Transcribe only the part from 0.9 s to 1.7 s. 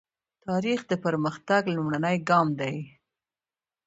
پرمختګ